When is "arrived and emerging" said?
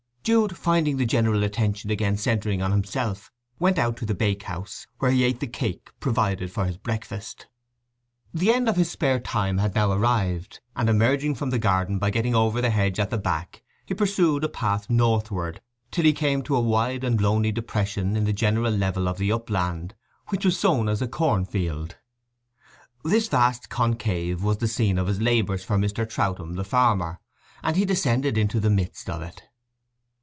9.91-11.33